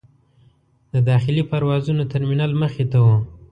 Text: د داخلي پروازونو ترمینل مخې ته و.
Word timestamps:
د 0.93 0.95
داخلي 1.09 1.43
پروازونو 1.51 2.03
ترمینل 2.13 2.51
مخې 2.61 2.85
ته 2.91 2.97
و. 3.05 3.07